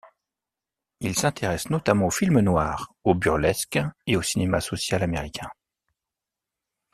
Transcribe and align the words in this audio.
Il 0.99 1.15
s’intéresse 1.15 1.69
notamment 1.69 2.07
au 2.07 2.09
film 2.09 2.39
noir, 2.39 2.91
au 3.03 3.13
burlesque 3.13 3.77
et 4.07 4.17
au 4.17 4.23
cinéma 4.23 4.59
social 4.59 5.03
américains. 5.03 5.51